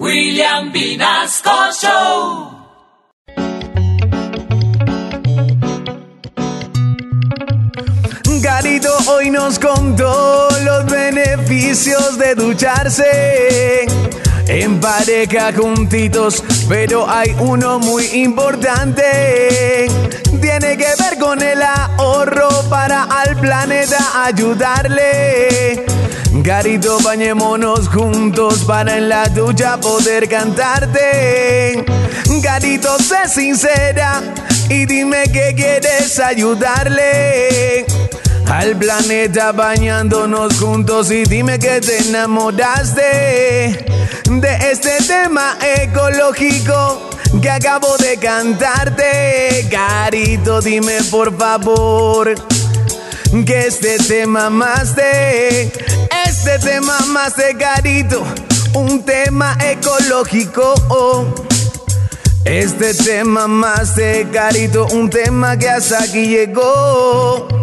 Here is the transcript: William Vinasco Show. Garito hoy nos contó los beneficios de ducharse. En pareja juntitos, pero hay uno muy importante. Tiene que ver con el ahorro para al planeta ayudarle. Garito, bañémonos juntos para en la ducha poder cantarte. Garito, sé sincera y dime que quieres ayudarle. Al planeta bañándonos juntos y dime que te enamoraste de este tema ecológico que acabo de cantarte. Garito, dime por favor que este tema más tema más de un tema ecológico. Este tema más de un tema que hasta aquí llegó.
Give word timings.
William 0.00 0.72
Vinasco 0.72 1.70
Show. 1.80 2.50
Garito 8.42 8.90
hoy 9.06 9.30
nos 9.30 9.60
contó 9.60 10.48
los 10.64 10.86
beneficios 10.86 12.18
de 12.18 12.34
ducharse. 12.34 13.86
En 14.48 14.80
pareja 14.80 15.52
juntitos, 15.52 16.42
pero 16.68 17.08
hay 17.08 17.34
uno 17.38 17.78
muy 17.78 18.06
importante. 18.06 19.86
Tiene 20.40 20.76
que 20.76 20.88
ver 20.98 21.18
con 21.20 21.40
el 21.40 21.62
ahorro 21.62 22.48
para 22.68 23.04
al 23.04 23.38
planeta 23.38 24.24
ayudarle. 24.24 25.86
Garito, 26.42 26.98
bañémonos 27.00 27.88
juntos 27.88 28.64
para 28.64 28.98
en 28.98 29.08
la 29.08 29.28
ducha 29.28 29.78
poder 29.78 30.28
cantarte. 30.28 31.84
Garito, 32.42 32.98
sé 32.98 33.28
sincera 33.28 34.20
y 34.68 34.84
dime 34.84 35.30
que 35.32 35.54
quieres 35.54 36.18
ayudarle. 36.18 37.86
Al 38.48 38.76
planeta 38.76 39.52
bañándonos 39.52 40.58
juntos 40.58 41.12
y 41.12 41.22
dime 41.22 41.60
que 41.60 41.80
te 41.80 41.98
enamoraste 42.08 43.86
de 44.28 44.70
este 44.72 44.98
tema 45.06 45.56
ecológico 45.82 47.10
que 47.40 47.48
acabo 47.48 47.96
de 47.98 48.16
cantarte. 48.16 49.68
Garito, 49.70 50.60
dime 50.60 50.98
por 51.12 51.36
favor 51.38 52.34
que 53.42 53.66
este 53.66 53.98
tema 53.98 54.50
más 54.50 54.94
tema 56.64 56.98
más 57.12 57.36
de 57.36 57.54
un 58.74 59.04
tema 59.04 59.56
ecológico. 59.60 60.74
Este 62.44 62.94
tema 62.94 63.46
más 63.46 63.96
de 63.96 64.26
un 64.86 65.10
tema 65.10 65.58
que 65.58 65.68
hasta 65.68 66.02
aquí 66.02 66.26
llegó. 66.26 67.53